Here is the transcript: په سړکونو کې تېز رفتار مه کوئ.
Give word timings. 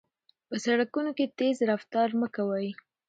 په 0.47 0.55
سړکونو 0.65 1.09
کې 1.17 1.33
تېز 1.39 1.55
رفتار 1.71 2.09
مه 2.19 2.27
کوئ. 2.35 2.67